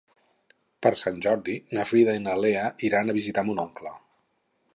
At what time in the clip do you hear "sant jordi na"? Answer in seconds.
1.01-1.85